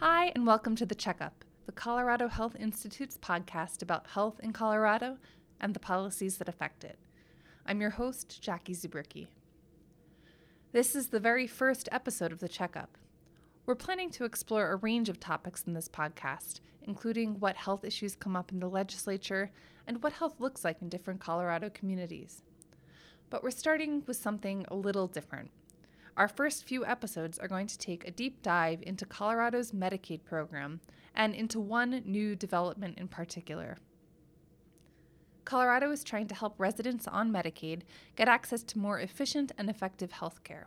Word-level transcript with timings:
Hi, 0.00 0.30
and 0.36 0.46
welcome 0.46 0.76
to 0.76 0.86
The 0.86 0.94
Checkup, 0.94 1.44
the 1.66 1.72
Colorado 1.72 2.28
Health 2.28 2.54
Institute's 2.54 3.18
podcast 3.18 3.82
about 3.82 4.06
health 4.06 4.38
in 4.40 4.52
Colorado 4.52 5.18
and 5.60 5.74
the 5.74 5.80
policies 5.80 6.36
that 6.36 6.48
affect 6.48 6.84
it. 6.84 7.00
I'm 7.66 7.80
your 7.80 7.90
host, 7.90 8.40
Jackie 8.40 8.76
Zubrzycki. 8.76 9.26
This 10.70 10.94
is 10.94 11.08
the 11.08 11.18
very 11.18 11.48
first 11.48 11.88
episode 11.90 12.30
of 12.30 12.38
The 12.38 12.48
Checkup. 12.48 12.96
We're 13.66 13.74
planning 13.74 14.10
to 14.12 14.24
explore 14.24 14.70
a 14.70 14.76
range 14.76 15.08
of 15.08 15.18
topics 15.18 15.64
in 15.66 15.72
this 15.72 15.88
podcast, 15.88 16.60
including 16.84 17.40
what 17.40 17.56
health 17.56 17.84
issues 17.84 18.14
come 18.14 18.36
up 18.36 18.52
in 18.52 18.60
the 18.60 18.68
legislature 18.68 19.50
and 19.84 20.00
what 20.00 20.12
health 20.12 20.36
looks 20.38 20.64
like 20.64 20.80
in 20.80 20.88
different 20.88 21.18
Colorado 21.18 21.70
communities. 21.70 22.44
But 23.30 23.42
we're 23.42 23.50
starting 23.50 24.04
with 24.06 24.16
something 24.16 24.64
a 24.68 24.76
little 24.76 25.08
different. 25.08 25.50
Our 26.18 26.26
first 26.26 26.64
few 26.64 26.84
episodes 26.84 27.38
are 27.38 27.46
going 27.46 27.68
to 27.68 27.78
take 27.78 28.04
a 28.04 28.10
deep 28.10 28.42
dive 28.42 28.82
into 28.82 29.06
Colorado's 29.06 29.70
Medicaid 29.70 30.24
program 30.24 30.80
and 31.14 31.32
into 31.32 31.60
one 31.60 32.02
new 32.04 32.34
development 32.34 32.98
in 32.98 33.06
particular. 33.06 33.76
Colorado 35.44 35.92
is 35.92 36.02
trying 36.02 36.26
to 36.26 36.34
help 36.34 36.56
residents 36.58 37.06
on 37.06 37.30
Medicaid 37.30 37.82
get 38.16 38.26
access 38.26 38.64
to 38.64 38.80
more 38.80 38.98
efficient 38.98 39.52
and 39.56 39.70
effective 39.70 40.10
health 40.10 40.42
care. 40.42 40.66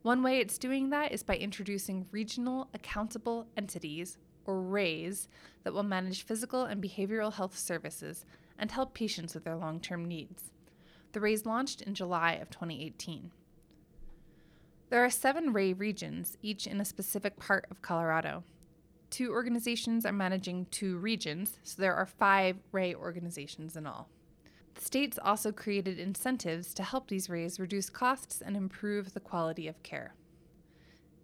One 0.00 0.22
way 0.22 0.38
it's 0.38 0.56
doing 0.56 0.88
that 0.88 1.12
is 1.12 1.22
by 1.22 1.36
introducing 1.36 2.06
regional 2.10 2.70
accountable 2.72 3.46
entities, 3.58 4.16
or 4.46 4.62
RAEs, 4.62 5.28
that 5.64 5.74
will 5.74 5.82
manage 5.82 6.22
physical 6.22 6.64
and 6.64 6.82
behavioral 6.82 7.34
health 7.34 7.58
services 7.58 8.24
and 8.58 8.70
help 8.70 8.94
patients 8.94 9.34
with 9.34 9.44
their 9.44 9.56
long 9.56 9.78
term 9.78 10.06
needs. 10.06 10.52
The 11.12 11.20
RAEs 11.20 11.44
launched 11.44 11.82
in 11.82 11.94
July 11.94 12.32
of 12.32 12.48
2018. 12.48 13.30
There 14.94 15.04
are 15.04 15.10
seven 15.10 15.52
RAE 15.52 15.72
regions, 15.72 16.36
each 16.40 16.68
in 16.68 16.80
a 16.80 16.84
specific 16.84 17.36
part 17.36 17.66
of 17.68 17.82
Colorado. 17.82 18.44
Two 19.10 19.32
organizations 19.32 20.06
are 20.06 20.12
managing 20.12 20.66
two 20.66 20.98
regions, 20.98 21.58
so 21.64 21.82
there 21.82 21.96
are 21.96 22.06
five 22.06 22.58
RAE 22.70 22.94
organizations 22.94 23.76
in 23.76 23.88
all. 23.88 24.08
The 24.74 24.84
states 24.84 25.18
also 25.20 25.50
created 25.50 25.98
incentives 25.98 26.72
to 26.74 26.84
help 26.84 27.08
these 27.08 27.28
RAEs 27.28 27.58
reduce 27.58 27.90
costs 27.90 28.40
and 28.40 28.56
improve 28.56 29.14
the 29.14 29.18
quality 29.18 29.66
of 29.66 29.82
care. 29.82 30.14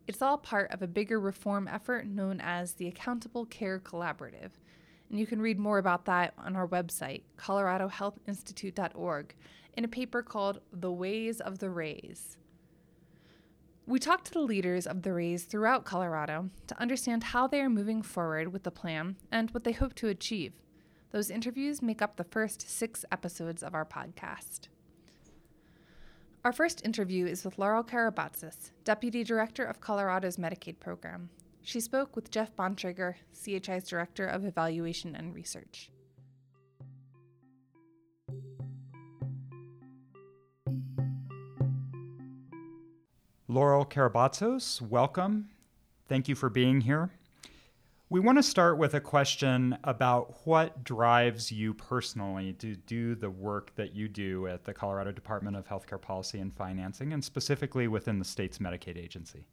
It's 0.08 0.20
all 0.20 0.38
part 0.38 0.72
of 0.72 0.82
a 0.82 0.88
bigger 0.88 1.20
reform 1.20 1.68
effort 1.68 2.08
known 2.08 2.40
as 2.40 2.72
the 2.72 2.88
Accountable 2.88 3.46
Care 3.46 3.78
Collaborative, 3.78 4.50
and 5.08 5.16
you 5.16 5.28
can 5.28 5.40
read 5.40 5.60
more 5.60 5.78
about 5.78 6.06
that 6.06 6.34
on 6.36 6.56
our 6.56 6.66
website, 6.66 7.22
coloradohealthinstitute.org, 7.38 9.32
in 9.76 9.84
a 9.84 9.88
paper 9.88 10.24
called 10.24 10.58
The 10.72 10.90
Ways 10.90 11.40
of 11.40 11.60
the 11.60 11.70
RAEs. 11.70 12.36
We 13.90 13.98
talked 13.98 14.26
to 14.26 14.32
the 14.32 14.38
leaders 14.38 14.86
of 14.86 15.02
the 15.02 15.12
RAEs 15.12 15.42
throughout 15.42 15.84
Colorado 15.84 16.50
to 16.68 16.80
understand 16.80 17.24
how 17.24 17.48
they 17.48 17.60
are 17.60 17.68
moving 17.68 18.02
forward 18.02 18.52
with 18.52 18.62
the 18.62 18.70
plan 18.70 19.16
and 19.32 19.50
what 19.50 19.64
they 19.64 19.72
hope 19.72 19.94
to 19.94 20.06
achieve. 20.06 20.52
Those 21.10 21.28
interviews 21.28 21.82
make 21.82 22.00
up 22.00 22.14
the 22.14 22.22
first 22.22 22.70
six 22.70 23.04
episodes 23.10 23.64
of 23.64 23.74
our 23.74 23.84
podcast. 23.84 24.68
Our 26.44 26.52
first 26.52 26.86
interview 26.86 27.26
is 27.26 27.44
with 27.44 27.58
Laurel 27.58 27.82
Karabatsos, 27.82 28.70
Deputy 28.84 29.24
Director 29.24 29.64
of 29.64 29.80
Colorado's 29.80 30.36
Medicaid 30.36 30.78
program. 30.78 31.28
She 31.60 31.80
spoke 31.80 32.14
with 32.14 32.30
Jeff 32.30 32.54
Bontrager, 32.54 33.16
CHI's 33.34 33.88
Director 33.88 34.24
of 34.24 34.44
Evaluation 34.44 35.16
and 35.16 35.34
Research. 35.34 35.90
Laurel 43.50 43.84
Karabatsos, 43.84 44.80
welcome. 44.80 45.48
Thank 46.08 46.28
you 46.28 46.36
for 46.36 46.48
being 46.48 46.82
here. 46.82 47.10
We 48.08 48.20
want 48.20 48.38
to 48.38 48.44
start 48.44 48.78
with 48.78 48.94
a 48.94 49.00
question 49.00 49.76
about 49.82 50.46
what 50.46 50.84
drives 50.84 51.50
you 51.50 51.74
personally 51.74 52.52
to 52.54 52.76
do 52.76 53.16
the 53.16 53.28
work 53.28 53.74
that 53.74 53.92
you 53.92 54.06
do 54.06 54.46
at 54.46 54.62
the 54.62 54.72
Colorado 54.72 55.10
Department 55.10 55.56
of 55.56 55.66
Healthcare 55.66 56.00
Policy 56.00 56.38
and 56.38 56.54
Financing, 56.54 57.12
and 57.12 57.24
specifically 57.24 57.88
within 57.88 58.20
the 58.20 58.24
state's 58.24 58.58
Medicaid 58.58 58.96
agency. 58.96 59.48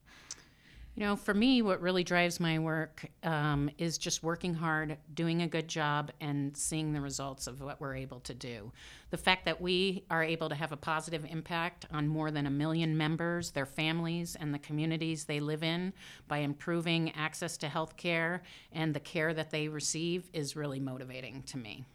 You 0.97 1.03
know, 1.06 1.16
for 1.16 1.35
me, 1.35 1.62
what 1.62 1.80
really 1.80 2.03
drives 2.03 2.40
my 2.40 2.58
work 2.58 3.06
um, 3.22 3.69
is 3.78 4.00
just 4.00 4.24
working 4.24 4.56
hard, 4.56 4.97
doing 5.13 5.44
a 5.44 5.47
good 5.47 5.68
job, 5.68 6.12
and 6.19 6.58
seeing 6.58 6.91
the 6.91 7.02
results 7.02 7.46
of 7.46 7.62
what 7.62 7.80
we're 7.80 7.96
able 7.96 8.19
to 8.22 8.34
do. 8.34 8.72
The 9.12 9.18
fact 9.18 9.46
that 9.46 9.62
we 9.62 10.06
are 10.09 10.24
able 10.24 10.50
to 10.50 10.56
have 10.56 10.72
a 10.72 10.75
positive 10.78 11.24
impact 11.30 11.86
on 11.91 12.07
more 12.07 12.31
than 12.31 12.47
a 12.47 12.50
million 12.50 12.97
members, 12.97 13.52
their 13.52 13.68
families, 13.68 14.36
and 14.40 14.52
the 14.52 14.57
communities 14.57 15.25
they 15.25 15.40
live 15.40 15.62
in 15.62 15.94
by 16.28 16.40
improving 16.40 17.13
access 17.16 17.57
to 17.57 17.69
health 17.69 17.96
care 17.96 18.41
and 18.72 18.91
the 18.91 19.00
care 19.00 19.36
that 19.36 19.52
they 19.52 19.68
receive 19.68 20.31
is 20.34 20.56
really 20.56 20.80
motivating 20.80 21.44
to 21.44 21.59
me. 21.59 21.86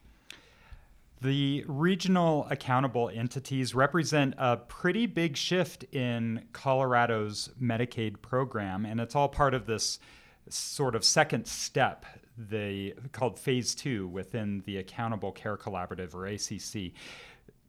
The 1.22 1.64
regional 1.68 2.48
accountable 2.50 3.08
entities 3.08 3.76
represent 3.76 4.34
a 4.38 4.56
pretty 4.56 5.06
big 5.06 5.36
shift 5.36 5.84
in 5.92 6.42
Colorado's 6.52 7.48
Medicaid 7.62 8.20
program, 8.22 8.84
and 8.84 8.98
it's 8.98 9.14
all 9.14 9.28
part 9.28 9.54
of 9.54 9.66
this 9.66 10.00
sort 10.48 10.96
of 10.96 11.04
second 11.04 11.46
step, 11.46 12.04
the 12.36 12.96
called 13.12 13.38
Phase 13.38 13.76
Two 13.76 14.08
within 14.08 14.64
the 14.66 14.78
Accountable 14.78 15.30
Care 15.30 15.56
Collaborative 15.56 16.12
or 16.12 16.26
ACC. 16.26 16.92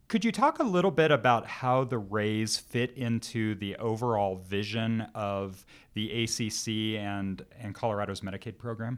Could 0.08 0.26
you 0.26 0.32
talk 0.32 0.58
a 0.58 0.64
little 0.64 0.90
bit 0.90 1.12
about 1.12 1.46
how 1.46 1.84
the 1.84 2.00
RAEs 2.00 2.58
fit 2.58 2.98
into 2.98 3.54
the 3.54 3.76
overall 3.76 4.38
vision 4.38 5.02
of 5.14 5.64
the 5.94 6.24
ACC 6.24 7.00
and, 7.00 7.46
and 7.60 7.76
Colorado's 7.76 8.22
Medicaid 8.22 8.58
program? 8.58 8.98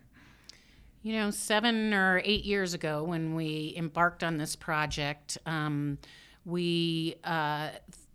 You 1.05 1.13
know, 1.13 1.29
seven 1.29 1.93
or 1.93 2.19
eight 2.25 2.45
years 2.45 2.73
ago, 2.73 3.03
when 3.03 3.35
we 3.35 3.75
embarked 3.77 4.23
on 4.23 4.37
this 4.37 4.55
project, 4.55 5.37
um, 5.45 5.99
we 6.45 7.13
uh, 7.23 7.69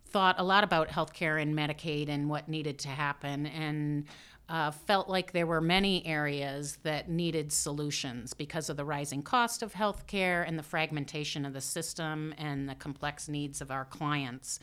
thought 0.09 0.35
a 0.39 0.43
lot 0.43 0.65
about 0.65 0.89
healthcare 0.89 1.41
and 1.41 1.55
Medicaid 1.55 2.09
and 2.09 2.29
what 2.29 2.49
needed 2.49 2.79
to 2.79 2.89
happen, 2.89 3.45
and 3.45 4.07
uh, 4.49 4.71
felt 4.71 5.07
like 5.07 5.31
there 5.31 5.47
were 5.47 5.61
many 5.61 6.05
areas 6.05 6.79
that 6.83 7.07
needed 7.09 7.53
solutions 7.53 8.33
because 8.33 8.69
of 8.69 8.75
the 8.75 8.83
rising 8.83 9.23
cost 9.23 9.63
of 9.63 9.71
healthcare 9.71 10.45
and 10.45 10.59
the 10.59 10.63
fragmentation 10.63 11.45
of 11.45 11.53
the 11.53 11.61
system 11.61 12.33
and 12.37 12.67
the 12.67 12.75
complex 12.75 13.29
needs 13.29 13.61
of 13.61 13.71
our 13.71 13.85
clients. 13.85 14.59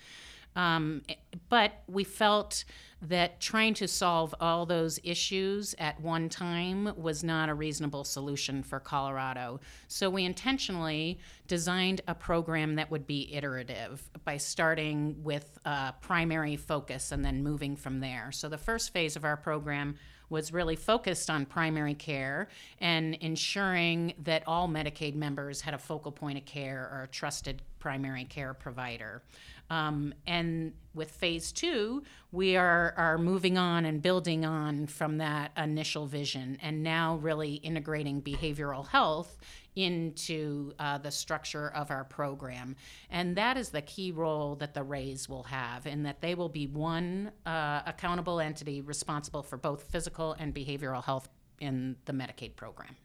Um, 0.54 1.00
but 1.48 1.82
we 1.88 2.04
felt 2.04 2.66
that 3.00 3.40
trying 3.40 3.74
to 3.74 3.86
solve 3.86 4.34
all 4.40 4.66
those 4.66 4.98
issues 5.04 5.74
at 5.78 6.00
one 6.00 6.28
time 6.28 6.92
was 6.96 7.22
not 7.22 7.48
a 7.48 7.54
reasonable 7.54 8.04
solution 8.04 8.62
for 8.62 8.80
Colorado. 8.80 9.60
So 9.86 10.10
we 10.10 10.24
intentionally 10.24 11.20
designed 11.46 12.00
a 12.08 12.14
program 12.14 12.74
that 12.74 12.90
would 12.90 13.06
be 13.06 13.32
iterative 13.32 14.02
by 14.24 14.36
starting 14.36 15.22
with 15.22 15.58
a 15.64 15.94
primary 16.00 16.56
focus 16.56 17.12
and 17.12 17.24
then 17.24 17.42
moving 17.42 17.76
from 17.76 18.00
there. 18.00 18.32
So 18.32 18.48
the 18.48 18.58
first 18.58 18.92
phase 18.92 19.14
of 19.14 19.24
our 19.24 19.36
program 19.36 19.94
was 20.30 20.52
really 20.52 20.76
focused 20.76 21.30
on 21.30 21.46
primary 21.46 21.94
care 21.94 22.48
and 22.80 23.14
ensuring 23.16 24.14
that 24.24 24.42
all 24.46 24.68
Medicaid 24.68 25.14
members 25.14 25.60
had 25.60 25.74
a 25.74 25.78
focal 25.78 26.12
point 26.12 26.38
of 26.38 26.44
care 26.44 26.88
or 26.92 27.02
a 27.04 27.08
trusted 27.08 27.62
primary 27.78 28.24
care 28.24 28.54
provider. 28.54 29.22
Um, 29.70 30.14
and 30.26 30.72
with 30.94 31.10
phase 31.10 31.52
two, 31.52 32.02
we 32.32 32.56
are, 32.56 32.94
are 32.96 33.18
moving 33.18 33.58
on 33.58 33.84
and 33.84 34.00
building 34.00 34.44
on 34.44 34.86
from 34.86 35.18
that 35.18 35.52
initial 35.56 36.06
vision 36.06 36.58
and 36.62 36.82
now 36.82 37.16
really 37.16 37.54
integrating 37.54 38.22
behavioral 38.22 38.88
health 38.88 39.36
into 39.78 40.72
uh, 40.80 40.98
the 40.98 41.10
structure 41.10 41.70
of 41.70 41.90
our 41.90 42.04
program. 42.04 42.74
And 43.10 43.36
that 43.36 43.56
is 43.56 43.68
the 43.70 43.82
key 43.82 44.10
role 44.10 44.56
that 44.56 44.74
the 44.74 44.82
RAEs 44.82 45.28
will 45.28 45.44
have, 45.44 45.86
in 45.86 46.02
that 46.02 46.20
they 46.20 46.34
will 46.34 46.48
be 46.48 46.66
one 46.66 47.30
uh, 47.46 47.82
accountable 47.86 48.40
entity 48.40 48.80
responsible 48.80 49.42
for 49.42 49.56
both 49.56 49.84
physical 49.84 50.32
and 50.38 50.52
behavioral 50.52 51.04
health 51.04 51.28
in 51.60 51.96
the 52.06 52.12
Medicaid 52.12 52.56
program. 52.56 52.96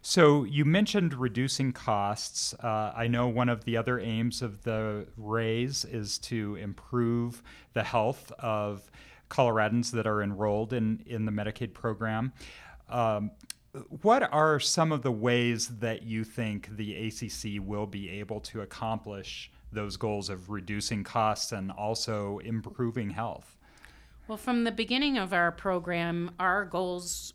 So 0.00 0.44
you 0.44 0.64
mentioned 0.64 1.12
reducing 1.12 1.72
costs. 1.72 2.54
Uh, 2.54 2.92
I 2.96 3.06
know 3.06 3.28
one 3.28 3.50
of 3.50 3.64
the 3.64 3.76
other 3.76 4.00
aims 4.00 4.40
of 4.40 4.62
the 4.62 5.06
RAEs 5.18 5.84
is 5.84 6.18
to 6.20 6.56
improve 6.56 7.42
the 7.74 7.82
health 7.82 8.32
of 8.38 8.90
Coloradans 9.28 9.90
that 9.90 10.06
are 10.06 10.22
enrolled 10.22 10.72
in, 10.72 11.02
in 11.06 11.26
the 11.26 11.32
Medicaid 11.32 11.74
program. 11.74 12.32
Um, 12.88 13.32
what 14.02 14.32
are 14.32 14.58
some 14.58 14.92
of 14.92 15.02
the 15.02 15.12
ways 15.12 15.68
that 15.78 16.02
you 16.02 16.24
think 16.24 16.76
the 16.76 17.08
ACC 17.08 17.62
will 17.62 17.86
be 17.86 18.08
able 18.08 18.40
to 18.40 18.62
accomplish 18.62 19.50
those 19.70 19.96
goals 19.96 20.30
of 20.30 20.48
reducing 20.48 21.04
costs 21.04 21.52
and 21.52 21.70
also 21.70 22.38
improving 22.38 23.10
health? 23.10 23.57
Well, 24.28 24.36
from 24.36 24.64
the 24.64 24.72
beginning 24.72 25.16
of 25.16 25.32
our 25.32 25.50
program, 25.50 26.32
our 26.38 26.66
goals 26.66 27.32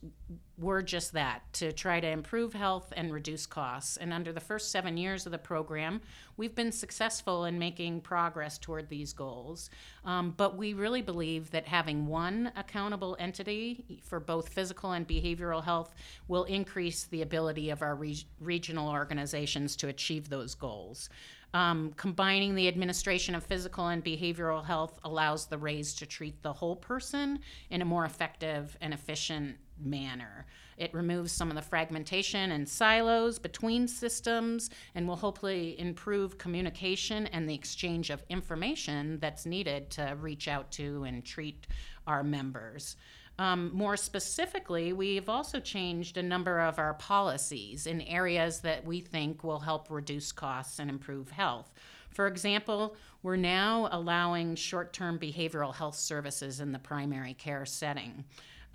were 0.59 0.83
just 0.83 1.13
that 1.13 1.41
to 1.53 1.71
try 1.71 1.99
to 1.99 2.07
improve 2.07 2.53
health 2.53 2.93
and 2.95 3.11
reduce 3.11 3.47
costs. 3.47 3.97
And 3.97 4.13
under 4.13 4.31
the 4.31 4.39
first 4.39 4.71
seven 4.71 4.95
years 4.95 5.25
of 5.25 5.31
the 5.31 5.39
program, 5.39 6.01
we've 6.37 6.53
been 6.53 6.71
successful 6.71 7.45
in 7.45 7.57
making 7.57 8.01
progress 8.01 8.59
toward 8.59 8.89
these 8.89 9.11
goals. 9.11 9.71
Um, 10.05 10.35
but 10.37 10.55
we 10.55 10.75
really 10.75 11.01
believe 11.01 11.49
that 11.49 11.65
having 11.65 12.05
one 12.05 12.51
accountable 12.55 13.17
entity 13.19 13.99
for 14.03 14.19
both 14.19 14.49
physical 14.49 14.91
and 14.91 15.07
behavioral 15.07 15.63
health 15.63 15.95
will 16.27 16.43
increase 16.43 17.05
the 17.05 17.23
ability 17.23 17.71
of 17.71 17.81
our 17.81 17.95
re- 17.95 18.23
regional 18.39 18.89
organizations 18.89 19.75
to 19.77 19.87
achieve 19.87 20.29
those 20.29 20.53
goals. 20.53 21.09
Um, 21.53 21.93
combining 21.97 22.55
the 22.55 22.67
administration 22.67 23.35
of 23.35 23.43
physical 23.43 23.87
and 23.87 24.03
behavioral 24.03 24.65
health 24.65 24.99
allows 25.03 25.45
the 25.45 25.57
RAEs 25.57 25.93
to 25.95 26.05
treat 26.07 26.41
the 26.41 26.53
whole 26.53 26.75
person 26.75 27.39
in 27.69 27.81
a 27.81 27.85
more 27.85 28.05
effective 28.05 28.75
and 28.81 28.93
efficient 28.93 29.57
manner. 29.79 30.47
It 30.77 30.93
removes 30.93 31.31
some 31.31 31.49
of 31.49 31.55
the 31.55 31.61
fragmentation 31.61 32.51
and 32.51 32.67
silos 32.67 33.37
between 33.37 33.87
systems 33.87 34.71
and 34.95 35.07
will 35.07 35.15
hopefully 35.15 35.79
improve 35.79 36.39
communication 36.39 37.27
and 37.27 37.47
the 37.47 37.53
exchange 37.53 38.09
of 38.09 38.23
information 38.29 39.19
that's 39.19 39.45
needed 39.45 39.91
to 39.91 40.17
reach 40.19 40.47
out 40.47 40.71
to 40.71 41.03
and 41.03 41.23
treat 41.23 41.67
our 42.07 42.23
members. 42.23 42.97
Um, 43.39 43.71
more 43.73 43.97
specifically, 43.97 44.93
we've 44.93 45.27
also 45.27 45.59
changed 45.59 46.17
a 46.17 46.23
number 46.23 46.59
of 46.59 46.77
our 46.77 46.93
policies 46.93 47.87
in 47.87 48.01
areas 48.01 48.61
that 48.61 48.85
we 48.85 48.99
think 48.99 49.43
will 49.43 49.59
help 49.59 49.89
reduce 49.89 50.31
costs 50.31 50.77
and 50.79 50.89
improve 50.89 51.31
health. 51.31 51.73
For 52.11 52.27
example, 52.27 52.95
we're 53.23 53.35
now 53.35 53.89
allowing 53.91 54.55
short 54.55 54.93
term 54.93 55.17
behavioral 55.17 55.73
health 55.73 55.95
services 55.95 56.59
in 56.59 56.71
the 56.71 56.79
primary 56.79 57.33
care 57.33 57.65
setting. 57.65 58.23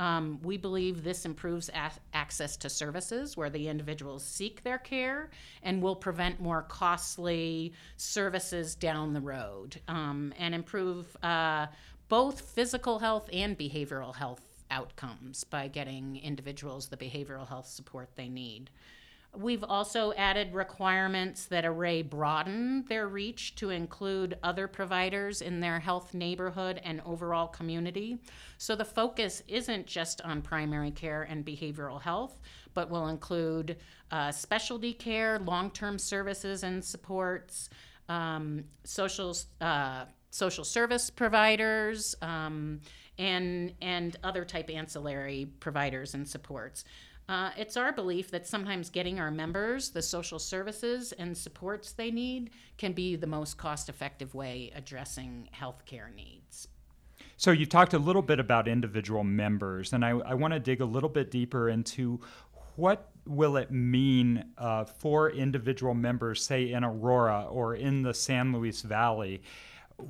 Um, 0.00 0.40
we 0.42 0.56
believe 0.56 1.02
this 1.02 1.24
improves 1.24 1.68
a- 1.70 1.90
access 2.14 2.56
to 2.58 2.70
services 2.70 3.36
where 3.36 3.50
the 3.50 3.68
individuals 3.68 4.24
seek 4.24 4.62
their 4.62 4.78
care 4.78 5.30
and 5.62 5.82
will 5.82 5.96
prevent 5.96 6.40
more 6.40 6.62
costly 6.62 7.72
services 7.96 8.74
down 8.76 9.12
the 9.12 9.20
road 9.20 9.80
um, 9.88 10.32
and 10.38 10.54
improve 10.54 11.16
uh, 11.22 11.66
both 12.08 12.40
physical 12.40 13.00
health 13.00 13.28
and 13.32 13.58
behavioral 13.58 14.14
health 14.14 14.47
outcomes 14.70 15.44
by 15.44 15.68
getting 15.68 16.16
individuals 16.16 16.88
the 16.88 16.96
behavioral 16.96 17.48
health 17.48 17.66
support 17.66 18.10
they 18.16 18.28
need. 18.28 18.70
We've 19.36 19.62
also 19.62 20.12
added 20.14 20.54
requirements 20.54 21.44
that 21.46 21.66
Array 21.66 22.02
broaden 22.02 22.84
their 22.88 23.06
reach 23.06 23.54
to 23.56 23.70
include 23.70 24.38
other 24.42 24.66
providers 24.66 25.42
in 25.42 25.60
their 25.60 25.78
health 25.78 26.14
neighborhood 26.14 26.80
and 26.82 27.02
overall 27.04 27.46
community. 27.46 28.18
So 28.56 28.74
the 28.74 28.86
focus 28.86 29.42
isn't 29.46 29.86
just 29.86 30.22
on 30.22 30.40
primary 30.40 30.90
care 30.90 31.24
and 31.24 31.44
behavioral 31.44 32.00
health, 32.00 32.40
but 32.72 32.90
will 32.90 33.08
include 33.08 33.76
uh, 34.10 34.32
specialty 34.32 34.94
care, 34.94 35.38
long 35.40 35.70
term 35.70 35.98
services 35.98 36.62
and 36.62 36.82
supports, 36.82 37.68
um, 38.08 38.64
social, 38.84 39.36
uh, 39.60 40.06
social 40.30 40.64
service 40.64 41.10
providers, 41.10 42.16
um, 42.22 42.80
and, 43.18 43.72
and 43.82 44.16
other 44.22 44.44
type 44.44 44.70
ancillary 44.70 45.48
providers 45.60 46.14
and 46.14 46.26
supports. 46.26 46.84
Uh, 47.28 47.50
it's 47.58 47.76
our 47.76 47.92
belief 47.92 48.30
that 48.30 48.46
sometimes 48.46 48.88
getting 48.88 49.20
our 49.20 49.30
members 49.30 49.90
the 49.90 50.00
social 50.00 50.38
services 50.38 51.12
and 51.12 51.36
supports 51.36 51.92
they 51.92 52.10
need 52.10 52.50
can 52.78 52.92
be 52.92 53.16
the 53.16 53.26
most 53.26 53.58
cost 53.58 53.88
effective 53.88 54.34
way 54.34 54.72
addressing 54.74 55.48
healthcare 55.54 56.14
needs. 56.14 56.68
So, 57.36 57.50
you 57.50 57.66
talked 57.66 57.94
a 57.94 57.98
little 57.98 58.22
bit 58.22 58.40
about 58.40 58.66
individual 58.66 59.22
members, 59.22 59.92
and 59.92 60.04
I, 60.04 60.10
I 60.10 60.34
want 60.34 60.54
to 60.54 60.60
dig 60.60 60.80
a 60.80 60.84
little 60.84 61.08
bit 61.08 61.30
deeper 61.30 61.68
into 61.68 62.20
what 62.74 63.10
will 63.26 63.56
it 63.56 63.70
mean 63.70 64.44
uh, 64.56 64.84
for 64.84 65.30
individual 65.30 65.94
members, 65.94 66.42
say 66.42 66.72
in 66.72 66.82
Aurora 66.82 67.46
or 67.50 67.74
in 67.74 68.02
the 68.02 68.14
San 68.14 68.52
Luis 68.52 68.82
Valley, 68.82 69.42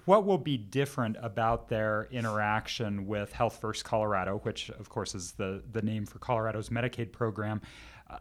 what 0.04 0.26
will 0.26 0.38
be 0.38 0.56
different 0.56 1.16
about 1.20 1.68
their 1.68 2.08
interaction 2.10 3.06
with 3.06 3.32
Health 3.32 3.58
First 3.60 3.84
Colorado, 3.84 4.38
which 4.38 4.70
of 4.70 4.88
course 4.88 5.14
is 5.14 5.32
the, 5.32 5.62
the 5.72 5.82
name 5.82 6.04
for 6.04 6.18
Colorado's 6.18 6.68
Medicaid 6.68 7.12
program? 7.12 7.62
Uh, 8.10 8.18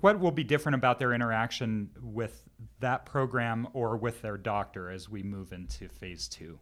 what 0.00 0.18
will 0.18 0.30
be 0.30 0.44
different 0.44 0.76
about 0.76 0.98
their 0.98 1.12
interaction 1.12 1.90
with 2.00 2.42
that 2.80 3.04
program 3.04 3.68
or 3.72 3.96
with 3.96 4.22
their 4.22 4.36
doctor 4.36 4.90
as 4.90 5.08
we 5.08 5.22
move 5.22 5.52
into 5.52 5.88
phase 5.88 6.28
two? 6.28 6.58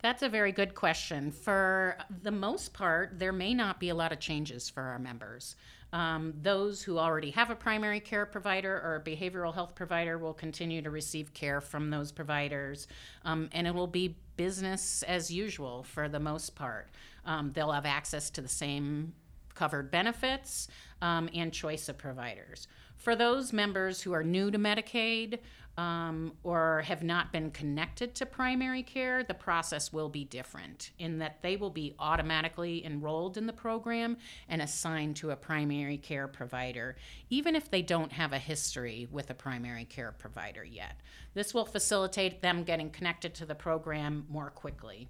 That's 0.00 0.22
a 0.22 0.28
very 0.28 0.50
good 0.50 0.74
question. 0.74 1.30
For 1.30 1.96
the 2.22 2.32
most 2.32 2.72
part, 2.72 3.18
there 3.18 3.32
may 3.32 3.54
not 3.54 3.78
be 3.78 3.88
a 3.88 3.94
lot 3.94 4.12
of 4.12 4.18
changes 4.18 4.68
for 4.68 4.82
our 4.82 4.98
members. 4.98 5.54
Um, 5.92 6.32
those 6.40 6.82
who 6.82 6.98
already 6.98 7.30
have 7.32 7.50
a 7.50 7.54
primary 7.54 8.00
care 8.00 8.24
provider 8.24 8.80
or 8.82 8.96
a 8.96 9.00
behavioral 9.00 9.52
health 9.52 9.74
provider 9.74 10.16
will 10.16 10.32
continue 10.32 10.80
to 10.80 10.90
receive 10.90 11.34
care 11.34 11.60
from 11.60 11.90
those 11.90 12.10
providers, 12.10 12.88
um, 13.24 13.50
and 13.52 13.66
it 13.66 13.74
will 13.74 13.86
be 13.86 14.16
business 14.36 15.02
as 15.02 15.30
usual 15.30 15.82
for 15.82 16.08
the 16.08 16.20
most 16.20 16.54
part. 16.54 16.88
Um, 17.26 17.52
they'll 17.52 17.72
have 17.72 17.86
access 17.86 18.30
to 18.30 18.40
the 18.40 18.48
same 18.48 19.12
covered 19.54 19.90
benefits 19.90 20.68
um, 21.02 21.28
and 21.34 21.52
choice 21.52 21.88
of 21.88 21.98
providers. 21.98 22.68
For 22.96 23.16
those 23.16 23.52
members 23.52 24.00
who 24.00 24.12
are 24.12 24.22
new 24.22 24.50
to 24.50 24.58
Medicaid 24.58 25.40
um, 25.78 26.32
or 26.42 26.82
have 26.82 27.02
not 27.02 27.32
been 27.32 27.50
connected 27.50 28.14
to 28.16 28.26
primary 28.26 28.82
care, 28.82 29.24
the 29.24 29.34
process 29.34 29.92
will 29.92 30.08
be 30.08 30.24
different 30.24 30.90
in 30.98 31.18
that 31.18 31.40
they 31.40 31.56
will 31.56 31.70
be 31.70 31.94
automatically 31.98 32.84
enrolled 32.84 33.38
in 33.38 33.46
the 33.46 33.52
program 33.52 34.18
and 34.48 34.60
assigned 34.60 35.16
to 35.16 35.30
a 35.30 35.36
primary 35.36 35.96
care 35.96 36.28
provider, 36.28 36.96
even 37.30 37.56
if 37.56 37.70
they 37.70 37.80
don't 37.80 38.12
have 38.12 38.32
a 38.32 38.38
history 38.38 39.08
with 39.10 39.30
a 39.30 39.34
primary 39.34 39.84
care 39.84 40.12
provider 40.12 40.64
yet. 40.64 41.00
This 41.32 41.54
will 41.54 41.64
facilitate 41.64 42.42
them 42.42 42.64
getting 42.64 42.90
connected 42.90 43.34
to 43.36 43.46
the 43.46 43.54
program 43.54 44.26
more 44.28 44.50
quickly. 44.50 45.08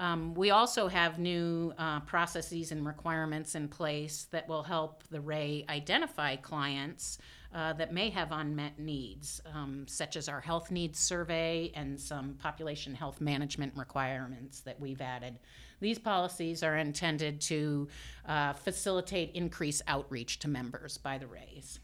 Um, 0.00 0.34
we 0.34 0.50
also 0.50 0.86
have 0.86 1.18
new 1.18 1.74
uh, 1.76 2.00
processes 2.00 2.70
and 2.70 2.86
requirements 2.86 3.56
in 3.56 3.66
place 3.66 4.28
that 4.30 4.48
will 4.48 4.62
help 4.62 5.02
the 5.10 5.20
RAE 5.20 5.64
identify 5.68 6.36
clients 6.36 7.18
uh, 7.54 7.72
that 7.74 7.92
may 7.92 8.10
have 8.10 8.30
unmet 8.30 8.78
needs, 8.78 9.40
um, 9.54 9.86
such 9.88 10.16
as 10.16 10.28
our 10.28 10.40
health 10.40 10.70
needs 10.70 10.98
survey 10.98 11.72
and 11.74 11.98
some 11.98 12.34
population 12.34 12.94
health 12.94 13.20
management 13.20 13.72
requirements 13.76 14.60
that 14.60 14.78
we've 14.78 15.00
added. 15.00 15.38
These 15.80 15.98
policies 15.98 16.62
are 16.62 16.76
intended 16.76 17.40
to 17.42 17.88
uh, 18.26 18.52
facilitate 18.52 19.32
increased 19.34 19.82
outreach 19.86 20.40
to 20.40 20.48
members 20.48 20.98
by 20.98 21.18
the 21.18 21.26
RAEs. 21.26 21.80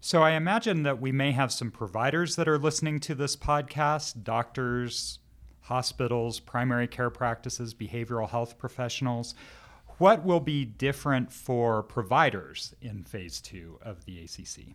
So 0.00 0.22
I 0.22 0.32
imagine 0.32 0.82
that 0.82 1.00
we 1.00 1.12
may 1.12 1.32
have 1.32 1.52
some 1.52 1.70
providers 1.70 2.36
that 2.36 2.48
are 2.48 2.58
listening 2.58 3.00
to 3.00 3.14
this 3.14 3.36
podcast, 3.36 4.24
doctors, 4.24 5.20
hospitals, 5.60 6.40
primary 6.40 6.88
care 6.88 7.10
practices, 7.10 7.72
behavioral 7.72 8.28
health 8.28 8.58
professionals. 8.58 9.34
What 10.02 10.24
will 10.24 10.40
be 10.40 10.64
different 10.64 11.30
for 11.30 11.84
providers 11.84 12.74
in 12.82 13.04
phase 13.04 13.40
two 13.40 13.78
of 13.82 14.04
the 14.04 14.18
ACC? 14.18 14.74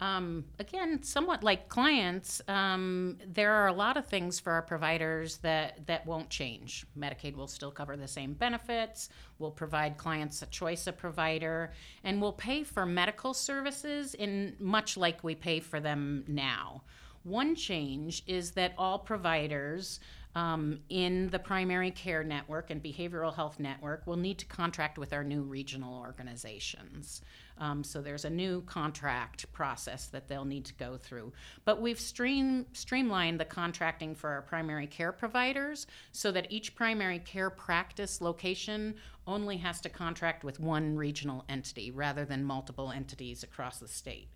Um, 0.00 0.44
again, 0.58 1.02
somewhat 1.02 1.42
like 1.42 1.70
clients, 1.70 2.42
um, 2.46 3.16
there 3.26 3.52
are 3.52 3.68
a 3.68 3.72
lot 3.72 3.96
of 3.96 4.04
things 4.04 4.38
for 4.38 4.52
our 4.52 4.60
providers 4.60 5.38
that, 5.38 5.86
that 5.86 6.04
won't 6.04 6.28
change. 6.28 6.84
Medicaid 6.94 7.36
will 7.36 7.46
still 7.46 7.70
cover 7.70 7.96
the 7.96 8.06
same 8.06 8.34
benefits, 8.34 9.08
we'll 9.38 9.50
provide 9.50 9.96
clients 9.96 10.42
a 10.42 10.46
choice 10.46 10.86
of 10.86 10.98
provider, 10.98 11.72
and 12.04 12.20
we'll 12.20 12.34
pay 12.34 12.64
for 12.64 12.84
medical 12.84 13.32
services 13.32 14.12
in 14.12 14.54
much 14.58 14.98
like 14.98 15.24
we 15.24 15.34
pay 15.34 15.58
for 15.58 15.80
them 15.80 16.22
now. 16.28 16.82
One 17.22 17.54
change 17.54 18.24
is 18.26 18.50
that 18.52 18.74
all 18.76 18.98
providers 18.98 20.00
um, 20.34 20.80
in 20.88 21.28
the 21.30 21.38
primary 21.38 21.90
care 21.90 22.24
network 22.24 22.70
and 22.70 22.82
behavioral 22.82 23.34
health 23.34 23.60
network 23.60 24.06
will 24.06 24.16
need 24.16 24.38
to 24.38 24.46
contract 24.46 24.98
with 24.98 25.12
our 25.12 25.24
new 25.24 25.42
regional 25.42 25.98
organizations. 25.98 27.20
Um, 27.58 27.84
so 27.84 28.00
there's 28.00 28.24
a 28.24 28.30
new 28.30 28.62
contract 28.62 29.52
process 29.52 30.06
that 30.06 30.28
they'll 30.28 30.46
need 30.46 30.64
to 30.64 30.74
go 30.74 30.96
through. 30.96 31.32
But 31.64 31.80
we've 31.80 32.00
stream, 32.00 32.66
streamlined 32.72 33.38
the 33.38 33.44
contracting 33.44 34.14
for 34.14 34.30
our 34.30 34.42
primary 34.42 34.86
care 34.86 35.12
providers 35.12 35.86
so 36.12 36.32
that 36.32 36.50
each 36.50 36.74
primary 36.74 37.18
care 37.18 37.50
practice 37.50 38.20
location 38.20 38.94
only 39.26 39.58
has 39.58 39.80
to 39.82 39.88
contract 39.88 40.44
with 40.44 40.58
one 40.58 40.96
regional 40.96 41.44
entity 41.48 41.90
rather 41.90 42.24
than 42.24 42.42
multiple 42.42 42.90
entities 42.90 43.42
across 43.42 43.78
the 43.78 43.88
state. 43.88 44.28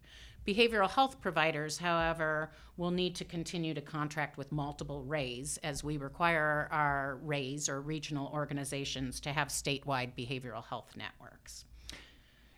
Behavioral 0.46 0.88
health 0.88 1.20
providers, 1.20 1.78
however, 1.78 2.52
will 2.76 2.92
need 2.92 3.16
to 3.16 3.24
continue 3.24 3.74
to 3.74 3.80
contract 3.80 4.38
with 4.38 4.52
multiple 4.52 5.02
RAEs 5.02 5.58
as 5.64 5.82
we 5.82 5.96
require 5.96 6.68
our 6.70 7.18
RAEs 7.22 7.68
or 7.68 7.80
regional 7.80 8.30
organizations 8.32 9.18
to 9.20 9.32
have 9.32 9.48
statewide 9.48 10.12
behavioral 10.16 10.64
health 10.64 10.92
networks. 10.96 11.64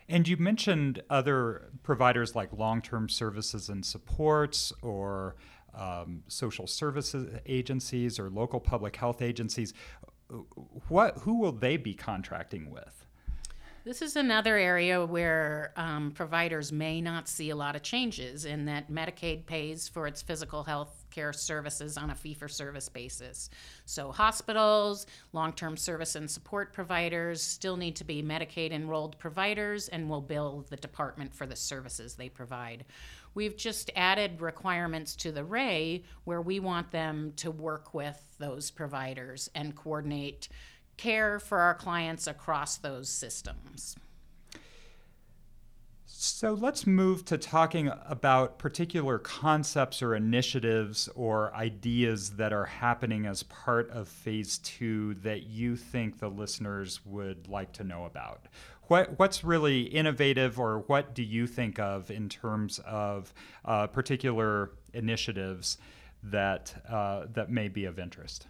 And 0.07 0.29
you 0.29 0.37
mentioned 0.37 1.03
other 1.09 1.71
providers 1.83 2.35
like 2.35 2.53
long 2.53 2.83
term 2.83 3.09
services 3.09 3.71
and 3.71 3.85
supports 3.85 4.73
or 4.83 5.37
um, 5.75 6.23
social 6.29 6.67
services 6.67 7.41
agencies 7.47 8.19
or 8.19 8.29
local 8.29 8.61
public 8.61 8.97
health 8.97 9.23
agencies. 9.23 9.73
What, 10.89 11.19
who 11.19 11.39
will 11.39 11.53
they 11.53 11.79
be 11.79 11.95
contracting 11.95 12.71
with? 12.71 13.07
This 13.89 14.03
is 14.03 14.17
another 14.17 14.59
area 14.59 15.03
where 15.07 15.73
um, 15.75 16.11
providers 16.11 16.71
may 16.71 17.01
not 17.01 17.27
see 17.27 17.49
a 17.49 17.57
lot 17.57 17.75
of 17.75 17.81
changes 17.83 18.45
in 18.45 18.67
that 18.67 18.91
Medicaid 18.91 19.47
pays 19.47 19.89
for 19.89 20.07
its 20.07 20.21
physical 20.21 20.63
health 20.63 21.07
care 21.11 21.33
services 21.33 21.97
on 21.97 22.11
a 22.11 22.15
fee 22.15 22.35
for 22.35 22.49
service 22.49 22.91
basis. 22.91 23.49
So, 23.87 24.13
hospitals, 24.13 25.07
long 25.33 25.55
term 25.55 25.79
service 25.79 26.17
and 26.17 26.31
support 26.31 26.75
providers 26.75 27.41
still 27.41 27.79
need 27.79 27.97
to 27.97 28.05
be 28.05 28.23
Medicaid 28.23 28.73
enrolled 28.73 29.19
providers 29.19 29.89
and 29.89 30.11
will 30.11 30.21
bill 30.21 30.67
the 30.69 30.77
department 30.77 31.35
for 31.35 31.47
the 31.47 31.57
services 31.57 32.15
they 32.15 32.29
provide. 32.29 32.85
We've 33.33 33.57
just 33.57 33.91
added 33.97 34.43
requirements 34.43 35.17
to 35.17 35.33
the 35.33 35.45
RAE 35.45 36.03
where 36.25 36.43
we 36.43 36.61
want 36.61 36.91
them 36.91 37.33
to 37.37 37.51
work 37.51 37.95
with 37.95 38.23
those 38.39 38.71
providers 38.71 39.49
and 39.55 39.75
coordinate 39.75 40.51
care 40.99 41.39
for 41.39 41.61
our 41.61 41.75
clients 41.75 42.27
across 42.27 42.77
those 42.77 43.09
systems. 43.09 43.97
So 46.21 46.53
let's 46.53 46.85
move 46.85 47.25
to 47.27 47.39
talking 47.39 47.93
about 48.05 48.59
particular 48.59 49.21
concepts 49.21 50.03
or 50.03 50.17
initiatives 50.17 51.09
or 51.15 51.55
ideas 51.55 52.31
that 52.31 52.53
are 52.53 52.65
happening 52.65 53.25
as 53.25 53.45
part 53.45 53.89
of 53.91 54.09
phase 54.09 54.59
two 54.59 55.15
that 55.23 55.45
you 55.45 55.77
think 55.77 56.19
the 56.19 56.29
listeners 56.29 57.01
would 57.07 57.47
like 57.47 57.73
to 57.75 57.85
know 57.85 58.05
about. 58.05 58.47
What, 58.89 59.17
what's 59.19 59.45
really 59.45 59.83
innovative, 59.83 60.59
or 60.59 60.81
what 60.89 61.15
do 61.15 61.23
you 61.23 61.47
think 61.47 61.79
of 61.79 62.11
in 62.11 62.29
terms 62.29 62.81
of 62.81 63.33
uh, 63.65 63.87
particular 63.87 64.73
initiatives 64.93 65.79
that, 66.25 66.83
uh, 66.89 67.27
that 67.33 67.49
may 67.49 67.69
be 67.69 67.85
of 67.85 68.01
interest? 68.01 68.49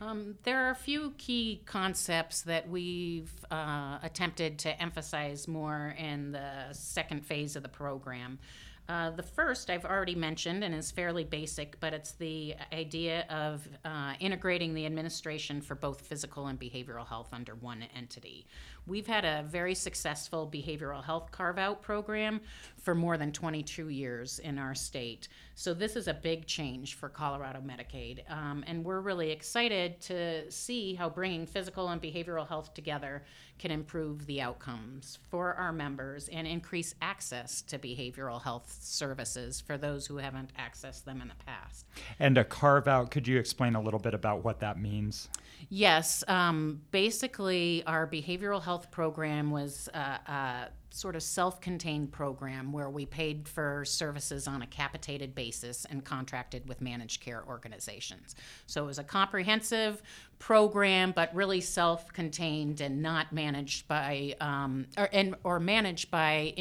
Um, 0.00 0.36
there 0.42 0.66
are 0.66 0.70
a 0.70 0.76
few 0.76 1.14
key 1.18 1.62
concepts 1.66 2.42
that 2.42 2.68
we've 2.68 3.32
uh, 3.50 3.98
attempted 4.02 4.58
to 4.60 4.82
emphasize 4.82 5.46
more 5.46 5.94
in 5.98 6.32
the 6.32 6.72
second 6.72 7.24
phase 7.24 7.56
of 7.56 7.62
the 7.62 7.68
program. 7.68 8.38
Uh, 8.86 9.10
the 9.10 9.22
first 9.22 9.70
I've 9.70 9.86
already 9.86 10.14
mentioned 10.14 10.62
and 10.62 10.74
is 10.74 10.90
fairly 10.90 11.24
basic, 11.24 11.80
but 11.80 11.94
it's 11.94 12.12
the 12.12 12.54
idea 12.70 13.24
of 13.30 13.66
uh, 13.84 14.12
integrating 14.20 14.74
the 14.74 14.84
administration 14.84 15.62
for 15.62 15.74
both 15.74 16.02
physical 16.02 16.48
and 16.48 16.60
behavioral 16.60 17.06
health 17.06 17.28
under 17.32 17.54
one 17.54 17.86
entity. 17.96 18.46
We've 18.86 19.06
had 19.06 19.24
a 19.24 19.44
very 19.48 19.74
successful 19.74 20.48
behavioral 20.52 21.02
health 21.02 21.30
carve 21.30 21.58
out 21.58 21.80
program 21.80 22.40
for 22.76 22.94
more 22.94 23.16
than 23.16 23.32
22 23.32 23.88
years 23.88 24.38
in 24.38 24.58
our 24.58 24.74
state. 24.74 25.28
So, 25.54 25.72
this 25.72 25.96
is 25.96 26.08
a 26.08 26.14
big 26.14 26.46
change 26.46 26.94
for 26.94 27.08
Colorado 27.08 27.60
Medicaid. 27.60 28.28
Um, 28.30 28.64
and 28.66 28.84
we're 28.84 29.00
really 29.00 29.30
excited 29.30 30.00
to 30.02 30.50
see 30.50 30.94
how 30.94 31.08
bringing 31.08 31.46
physical 31.46 31.88
and 31.88 32.02
behavioral 32.02 32.46
health 32.46 32.74
together 32.74 33.22
can 33.58 33.70
improve 33.70 34.26
the 34.26 34.42
outcomes 34.42 35.18
for 35.30 35.54
our 35.54 35.72
members 35.72 36.28
and 36.28 36.46
increase 36.46 36.94
access 37.00 37.62
to 37.62 37.78
behavioral 37.78 38.42
health 38.42 38.76
services 38.80 39.60
for 39.60 39.78
those 39.78 40.06
who 40.06 40.16
haven't 40.16 40.50
accessed 40.58 41.04
them 41.04 41.22
in 41.22 41.28
the 41.28 41.44
past. 41.46 41.86
And 42.18 42.36
a 42.36 42.44
carve 42.44 42.88
out, 42.88 43.10
could 43.12 43.28
you 43.28 43.38
explain 43.38 43.76
a 43.76 43.80
little 43.80 44.00
bit 44.00 44.12
about 44.12 44.44
what 44.44 44.58
that 44.60 44.78
means? 44.78 45.28
Yes. 45.68 46.24
Um, 46.26 46.80
basically, 46.90 47.84
our 47.86 48.06
behavioral 48.06 48.62
health 48.62 48.73
program 48.90 49.50
was 49.50 49.88
a, 49.94 50.32
uh, 50.32 50.64
sort 50.94 51.16
of 51.16 51.22
self 51.22 51.60
contained 51.60 52.12
program 52.12 52.72
where 52.72 52.88
we 52.88 53.04
paid 53.04 53.48
for 53.48 53.84
services 53.84 54.46
on 54.46 54.62
a 54.62 54.66
capitated 54.66 55.34
basis 55.34 55.84
and 55.86 56.04
contracted 56.04 56.68
with 56.68 56.80
managed 56.80 57.20
care 57.20 57.44
organizations. 57.46 58.36
So 58.66 58.84
it 58.84 58.86
was 58.86 58.98
a 58.98 59.04
comprehensive 59.04 60.02
program, 60.38 61.12
but 61.14 61.34
really 61.34 61.60
self 61.60 62.12
contained 62.12 62.80
and 62.80 63.02
not 63.02 63.32
managed 63.32 63.88
by, 63.88 64.36
um, 64.40 64.86
or, 64.96 65.08
and, 65.12 65.34
or 65.42 65.58
managed 65.58 66.10
by 66.10 66.54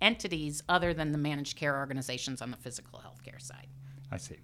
entities 0.00 0.62
other 0.68 0.94
than 0.94 1.12
the 1.12 1.18
managed 1.18 1.56
care 1.56 1.76
organizations 1.76 2.40
on 2.40 2.50
the 2.50 2.56
physical 2.56 2.98
health 2.98 3.22
care 3.22 3.38
side. 3.38 3.66
I 4.10 4.16
see. 4.16 4.38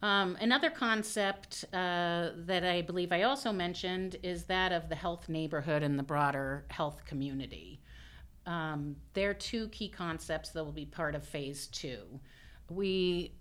Um, 0.00 0.36
another 0.40 0.70
concept 0.70 1.64
uh, 1.72 2.30
that 2.36 2.64
I 2.64 2.82
believe 2.82 3.10
I 3.12 3.22
also 3.22 3.52
mentioned 3.52 4.16
is 4.22 4.44
that 4.44 4.70
of 4.70 4.88
the 4.88 4.94
health 4.94 5.28
neighborhood 5.28 5.82
and 5.82 5.98
the 5.98 6.04
broader 6.04 6.64
health 6.70 7.04
community. 7.04 7.80
Um, 8.46 8.96
there 9.14 9.30
are 9.30 9.34
two 9.34 9.68
key 9.68 9.88
concepts 9.88 10.50
that 10.50 10.64
will 10.64 10.72
be 10.72 10.86
part 10.86 11.14
of 11.14 11.24
phase 11.24 11.66
two. 11.66 12.20
We 12.70 13.32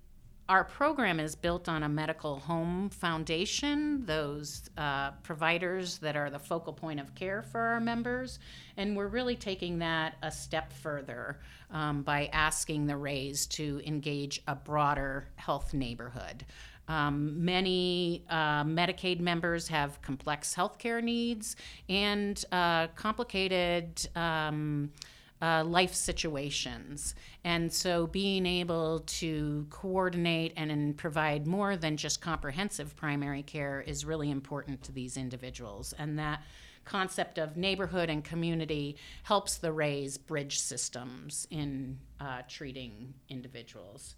our 0.50 0.64
program 0.64 1.20
is 1.20 1.36
built 1.36 1.68
on 1.68 1.84
a 1.84 1.90
medical 1.90 2.40
home 2.40 2.90
foundation, 2.90 4.06
those 4.06 4.70
uh, 4.78 5.12
providers 5.24 5.98
that 5.98 6.16
are 6.16 6.30
the 6.30 6.40
focal 6.40 6.72
point 6.72 7.00
of 7.00 7.14
care 7.16 7.42
for 7.42 7.60
our 7.60 7.80
members. 7.80 8.40
And 8.78 8.96
we're 8.96 9.08
really 9.08 9.36
taking 9.36 9.80
that 9.80 10.16
a 10.22 10.32
step 10.32 10.72
further 10.72 11.40
um, 11.72 12.04
by 12.04 12.30
asking 12.32 12.88
the 12.88 12.96
RAEs 12.96 13.46
to 13.48 13.82
engage 13.86 14.42
a 14.48 14.56
broader 14.56 15.28
health 15.36 15.74
neighborhood. 15.74 16.46
Um, 16.88 17.44
many 17.44 18.24
uh, 18.30 18.64
Medicaid 18.64 19.20
members 19.20 19.68
have 19.68 20.02
complex 20.02 20.56
healthcare 20.56 21.04
needs 21.04 21.58
and 21.90 22.44
uh, 22.54 22.88
complicated. 22.96 24.08
Um, 24.16 24.92
uh, 25.42 25.64
life 25.64 25.94
situations. 25.94 27.16
And 27.44 27.72
so 27.72 28.08
being 28.08 28.46
able 28.46 29.00
to 29.02 29.68
coordinate 29.70 30.54
and, 30.58 30.72
and 30.72 30.98
provide 30.98 31.46
more 31.46 31.78
than 31.78 31.98
just 31.98 32.22
comprehensive 32.22 32.96
primary 32.96 33.44
care 33.44 33.82
is 33.82 34.06
really 34.06 34.32
important 34.32 34.84
to 34.84 34.92
these 34.92 35.18
individuals. 35.18 35.94
And 35.98 36.18
that 36.20 36.42
concept 36.86 37.38
of 37.38 37.58
neighborhood 37.58 38.10
and 38.10 38.24
community 38.24 38.96
helps 39.24 39.58
the 39.58 39.72
RAEs 39.72 40.18
bridge 40.18 40.60
systems 40.60 41.46
in 41.52 42.00
uh, 42.20 42.42
treating 42.48 43.14
individuals. 43.30 44.16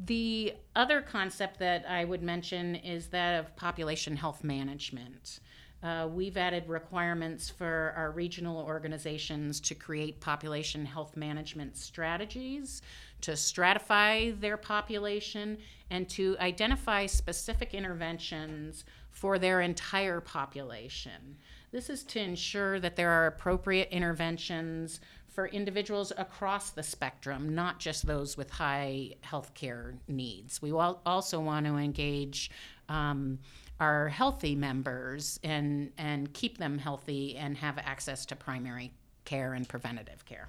The 0.00 0.54
other 0.74 1.00
concept 1.00 1.58
that 1.58 1.84
I 1.88 2.04
would 2.04 2.22
mention 2.22 2.76
is 2.76 3.08
that 3.08 3.38
of 3.38 3.54
population 3.56 4.16
health 4.16 4.42
management. 4.42 5.40
Uh, 5.82 6.08
we've 6.12 6.36
added 6.36 6.68
requirements 6.68 7.50
for 7.50 7.92
our 7.96 8.12
regional 8.12 8.58
organizations 8.58 9.60
to 9.60 9.74
create 9.74 10.20
population 10.20 10.86
health 10.86 11.16
management 11.16 11.76
strategies, 11.76 12.82
to 13.20 13.32
stratify 13.32 14.38
their 14.40 14.56
population, 14.56 15.58
and 15.90 16.08
to 16.08 16.36
identify 16.38 17.04
specific 17.06 17.74
interventions 17.74 18.84
for 19.10 19.38
their 19.38 19.60
entire 19.60 20.20
population. 20.20 21.36
This 21.72 21.90
is 21.90 22.04
to 22.04 22.20
ensure 22.20 22.78
that 22.80 22.96
there 22.96 23.10
are 23.10 23.26
appropriate 23.26 23.88
interventions 23.90 25.00
for 25.26 25.46
individuals 25.46 26.12
across 26.16 26.70
the 26.70 26.82
spectrum, 26.82 27.54
not 27.54 27.78
just 27.78 28.06
those 28.06 28.36
with 28.36 28.50
high 28.50 29.14
healthcare 29.24 29.94
needs. 30.06 30.60
We 30.60 30.72
also 30.72 31.40
want 31.40 31.66
to 31.66 31.76
engage. 31.76 32.50
Um, 32.88 33.38
our 33.82 34.08
healthy 34.08 34.54
members 34.54 35.40
and 35.42 35.90
and 35.98 36.32
keep 36.32 36.56
them 36.58 36.78
healthy 36.78 37.36
and 37.36 37.56
have 37.56 37.78
access 37.78 38.24
to 38.24 38.36
primary 38.36 38.92
care 39.24 39.54
and 39.54 39.68
preventative 39.68 40.24
care. 40.24 40.48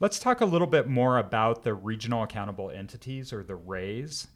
Let's 0.00 0.18
talk 0.18 0.40
a 0.40 0.44
little 0.44 0.66
bit 0.66 0.88
more 0.88 1.18
about 1.18 1.62
the 1.62 1.72
regional 1.72 2.24
accountable 2.24 2.70
entities 2.70 3.32
or 3.32 3.44
the 3.44 3.54
RAEs. 3.54 4.26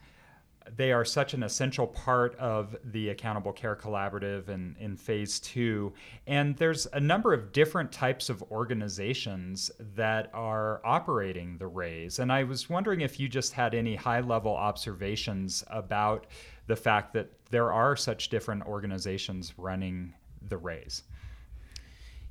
They 0.77 0.93
are 0.93 1.05
such 1.05 1.35
an 1.35 1.43
essential 1.43 1.87
part 1.87 2.35
of 2.37 2.75
the 2.85 3.11
Accountable 3.11 3.53
Care 3.53 3.77
Collaborative 3.77 4.49
in, 4.49 4.77
in 4.81 4.97
phase 4.97 5.39
two. 5.39 5.93
And 6.27 6.57
there's 6.57 6.87
a 6.95 7.01
number 7.01 7.35
of 7.35 7.53
different 7.53 7.93
types 7.93 8.31
of 8.31 8.43
organizations 8.51 9.71
that 9.95 10.31
are 10.33 10.81
operating 10.83 11.59
the 11.59 11.67
RAEs. 11.67 12.19
And 12.19 12.33
I 12.33 12.45
was 12.45 12.71
wondering 12.71 13.03
if 13.03 13.21
you 13.21 13.29
just 13.29 13.53
had 13.53 13.75
any 13.75 13.95
high 13.95 14.21
level 14.21 14.55
observations 14.55 15.65
about 15.67 16.27
the 16.67 16.77
fact 16.77 17.13
that 17.15 17.31
there 17.51 17.73
are 17.73 17.97
such 17.97 18.29
different 18.29 18.65
organizations 18.67 19.55
running 19.57 20.15
the 20.49 20.57
RAEs. 20.57 21.03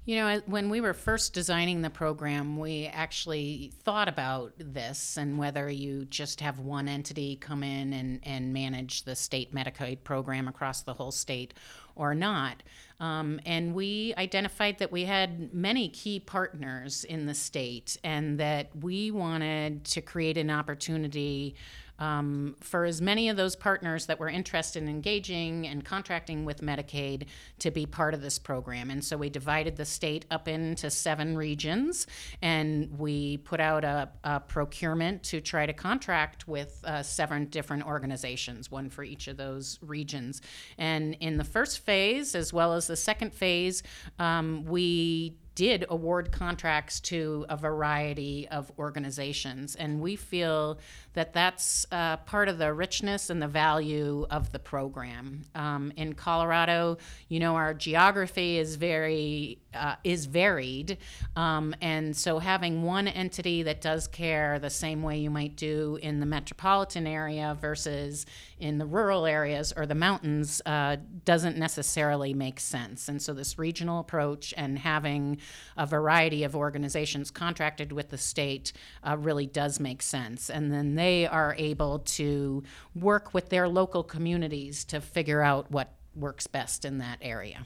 You 0.06 0.18
know, 0.18 0.42
when 0.48 0.70
we 0.70 0.82
were 0.82 0.94
first 0.94 1.34
designing 1.34 1.82
the 1.82 1.90
program, 1.90 2.58
we 2.58 2.88
actually 2.88 3.72
thought 3.84 4.10
about 4.10 4.52
this 4.58 5.16
and 5.16 5.38
whether 5.38 5.70
you 5.70 6.04
just 6.06 6.42
have 6.42 6.60
one 6.60 6.90
entity 6.90 7.38
come 7.38 7.64
in 7.64 7.94
and, 7.94 8.20
and 8.24 8.52
manage 8.52 9.04
the 9.04 9.16
state 9.16 9.56
Medicaid 9.56 10.04
program 10.04 10.50
across 10.50 10.82
the 10.82 10.94
whole 10.94 11.14
state 11.14 11.54
or 11.96 12.14
not. 12.14 12.64
Um, 13.00 13.40
and 13.46 13.74
we 13.74 14.14
identified 14.18 14.80
that 14.80 14.92
we 14.92 15.06
had 15.06 15.54
many 15.54 15.88
key 15.88 16.20
partners 16.20 17.06
in 17.06 17.26
the 17.26 17.34
state 17.34 17.96
and 18.04 18.38
that 18.42 18.76
we 18.76 19.10
wanted 19.10 19.86
to 19.86 20.02
create 20.02 20.38
an 20.38 20.50
opportunity 20.50 21.56
um, 22.00 22.56
for 22.60 22.86
as 22.86 23.02
many 23.02 23.30
of 23.30 23.38
those 23.38 23.56
partners 23.56 24.08
that 24.08 24.20
were 24.20 24.30
interested 24.30 24.82
in 24.82 24.90
engaging 24.90 25.68
and 25.68 25.86
contracting 25.86 26.46
with 26.46 26.62
Medicaid 26.62 27.28
to 27.60 27.72
be 27.72 27.86
part 27.86 28.14
of 28.14 28.22
this 28.22 28.40
program. 28.40 28.90
And 28.90 29.04
so 29.04 29.18
we 29.18 29.30
divided 29.30 29.78
the 29.78 29.86
state 29.86 30.26
up 30.32 30.48
into 30.48 30.90
seven 30.90 31.38
regions 31.38 32.08
and 32.42 32.98
we 32.98 33.38
put 33.38 33.60
out 33.60 33.84
a, 33.84 34.10
a 34.24 34.40
procurement 34.40 35.24
to 35.24 35.42
try 35.42 35.66
to 35.66 35.74
contract 35.74 36.48
with 36.48 36.82
uh, 36.84 37.04
seven 37.04 37.46
different 37.46 37.86
organizations, 37.86 38.72
one 38.72 38.90
for 38.90 39.04
each 39.04 39.28
of 39.28 39.38
those 39.38 39.80
regions. 39.82 40.42
And 40.78 41.16
in 41.20 41.38
the 41.38 41.44
first 41.44 41.80
phase 41.80 42.36
as 42.36 42.52
well 42.52 42.74
as 42.74 42.88
the 42.88 42.98
second 42.98 43.34
phase, 43.34 43.84
um, 44.20 44.66
we 44.66 45.36
did 45.56 45.86
award 45.90 46.32
contracts 46.32 47.00
to 47.00 47.46
a 47.50 47.58
variety 47.58 48.48
of 48.50 48.72
organizations. 48.78 49.76
And 49.76 50.02
we 50.02 50.16
feel 50.16 50.80
that 51.14 51.34
that's 51.34 51.86
uh, 51.92 52.18
part 52.18 52.50
of 52.50 52.58
the 52.58 52.74
richness 52.74 53.30
and 53.30 53.42
the 53.42 53.48
value 53.48 54.26
of 54.30 54.52
the 54.52 54.60
program. 54.60 55.46
Um, 55.56 55.92
in 55.96 56.14
Colorado, 56.14 56.98
you 57.28 57.40
know, 57.40 57.56
our 57.56 57.74
geography 57.74 58.58
is 58.58 58.76
very 58.76 59.60
uh, 59.76 59.96
is 60.04 60.26
varied, 60.26 60.98
um, 61.36 61.76
and 61.82 62.16
so 62.16 62.40
having 62.40 62.84
one 62.84 63.08
entity 63.08 63.64
that 63.64 63.82
does 63.82 64.08
care 64.08 64.60
the 64.60 64.70
same 64.70 65.04
way 65.04 65.18
you 65.18 65.30
might 65.30 65.56
do 65.56 65.98
in 66.02 66.20
the 66.20 66.26
metropolitan 66.26 67.08
area 67.08 67.58
versus 67.60 68.26
in 68.60 68.78
the 68.78 68.86
rural 68.86 69.26
areas 69.26 69.74
or 69.76 69.86
the 69.86 69.96
mountains 69.96 70.62
uh, 70.66 70.96
doesn't 71.26 71.58
necessarily 71.58 72.34
make 72.34 72.60
sense. 72.60 73.10
And 73.10 73.22
so 73.22 73.34
this 73.34 73.60
regional 73.60 74.00
approach 74.00 74.54
and 74.56 74.80
having 74.80 75.38
a 75.78 75.86
variety 75.86 76.44
of 76.44 76.56
organizations 76.56 77.32
contracted 77.32 77.92
with 77.92 78.10
the 78.10 78.18
state 78.18 78.74
uh, 79.04 79.18
really 79.18 79.46
does 79.46 79.80
make 79.80 80.02
sense. 80.02 80.50
And 80.50 80.72
then 80.72 80.96
they 80.96 81.28
are 81.28 81.56
able 81.58 82.00
to 82.00 82.64
work 82.96 83.34
with 83.34 83.50
their 83.50 83.68
local 83.68 84.04
communities 84.04 84.84
to 84.86 85.02
figure 85.02 85.42
out 85.42 85.72
what 85.72 85.94
works 86.16 86.48
best 86.48 86.86
in 86.86 87.00
that 87.00 87.18
area. 87.22 87.66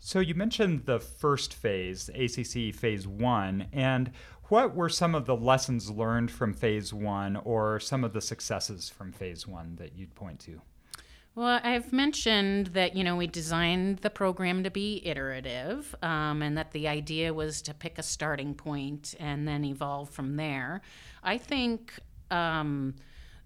So 0.00 0.20
you 0.20 0.34
mentioned 0.34 0.86
the 0.86 1.00
first 1.00 1.54
phase, 1.54 2.08
ACC 2.10 2.74
phase 2.74 3.06
one, 3.06 3.66
and 3.72 4.12
what 4.44 4.74
were 4.74 4.88
some 4.88 5.14
of 5.14 5.26
the 5.26 5.36
lessons 5.36 5.90
learned 5.90 6.30
from 6.30 6.54
phase 6.54 6.92
one 6.92 7.36
or 7.36 7.78
some 7.80 8.04
of 8.04 8.12
the 8.12 8.20
successes 8.20 8.88
from 8.88 9.12
phase 9.12 9.46
one 9.46 9.76
that 9.76 9.94
you'd 9.94 10.14
point 10.14 10.40
to? 10.40 10.60
Well, 11.34 11.60
I've 11.62 11.92
mentioned 11.92 12.68
that 12.68 12.96
you 12.96 13.04
know 13.04 13.16
we 13.16 13.26
designed 13.26 13.98
the 13.98 14.10
program 14.10 14.64
to 14.64 14.70
be 14.70 15.02
iterative, 15.04 15.94
um, 16.02 16.42
and 16.42 16.56
that 16.58 16.72
the 16.72 16.88
idea 16.88 17.32
was 17.32 17.62
to 17.62 17.74
pick 17.74 17.98
a 17.98 18.02
starting 18.02 18.54
point 18.54 19.14
and 19.20 19.46
then 19.46 19.64
evolve 19.64 20.10
from 20.10 20.36
there. 20.36 20.80
I 21.22 21.38
think 21.38 21.92
um, 22.30 22.94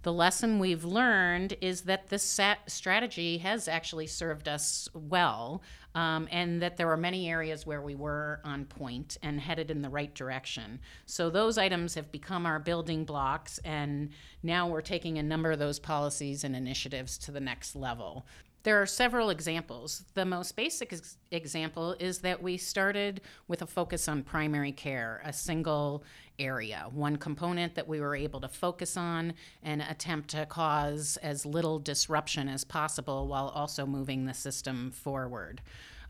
the 0.03 0.13
lesson 0.13 0.59
we've 0.59 0.85
learned 0.85 1.57
is 1.61 1.83
that 1.83 2.09
this 2.09 2.41
strategy 2.67 3.39
has 3.39 3.69
actually 3.69 4.09
served 4.09 4.49
us 4.49 4.89
well, 4.95 5.63
um, 5.95 6.27
and 6.31 6.61
that 6.63 6.77
there 6.77 6.91
are 6.91 6.97
many 6.97 7.29
areas 7.31 7.67
where 7.67 7.83
we 7.83 7.95
were 7.95 8.41
on 8.45 8.65
point 8.65 9.17
and 9.23 9.41
headed 9.41 9.71
in 9.71 9.83
the 9.83 9.89
right 9.89 10.13
direction. 10.15 10.81
So 11.07 11.31
those 11.31 11.59
items 11.59 11.95
have 11.95 12.11
become 12.11 12.47
our 12.47 12.59
building 12.59 13.05
blocks, 13.05 13.59
and 13.65 14.11
now 14.43 14.69
we're 14.69 14.81
taking 14.81 15.19
a 15.19 15.23
number 15.23 15.53
of 15.53 15.59
those 15.59 15.79
policies 15.79 16.45
and 16.45 16.57
initiatives 16.57 17.17
to 17.19 17.31
the 17.31 17.41
next 17.41 17.77
level. 17.77 18.27
There 18.65 18.81
are 18.81 18.87
several 18.87 19.31
examples. 19.31 20.05
The 20.15 20.25
most 20.25 20.55
basic 20.55 20.93
ex- 20.93 21.17
example 21.33 21.97
is 21.99 22.19
that 22.19 22.43
we 22.43 22.57
started 22.57 23.21
with 23.49 23.63
a 23.63 23.67
focus 23.67 24.09
on 24.09 24.23
primary 24.23 24.73
care, 24.73 25.21
a 25.25 25.33
single 25.33 26.05
area, 26.43 26.87
one 26.91 27.17
component 27.17 27.75
that 27.75 27.87
we 27.87 28.01
were 28.01 28.17
able 28.17 28.41
to 28.41 28.49
focus 28.49 28.97
on 28.97 29.35
and 29.63 29.83
attempt 29.83 30.31
to 30.31 30.47
cause 30.47 31.17
as 31.23 31.47
little 31.47 31.79
disruption 31.79 32.49
as 32.49 32.65
possible 32.65 33.27
while 33.27 33.49
also 33.49 33.87
moving 33.87 34.27
the 34.27 34.35
system 34.35 34.91
forward. 34.91 35.61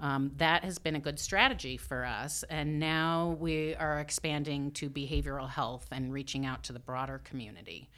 Um, 0.01 0.33
that 0.39 0.65
has 0.65 0.79
been 0.79 0.97
a 0.97 1.01
good 1.01 1.21
strategy 1.21 1.77
for 1.77 2.05
us, 2.05 2.45
and 2.51 2.81
now 2.81 3.37
we 3.39 3.77
are 3.77 4.01
expanding 4.01 4.73
to 4.73 4.91
behavioral 4.91 5.49
health 5.49 5.87
and 5.93 6.12
reaching 6.12 6.45
out 6.45 6.65
to 6.65 6.73
the 6.73 6.81
broader 6.81 7.21
community. 7.23 7.89